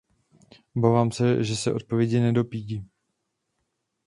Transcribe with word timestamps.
Obávám 0.77 1.11
se, 1.11 1.43
že 1.43 1.55
se 1.55 1.73
odpovědi 1.73 2.19
nedopídím. 2.19 2.89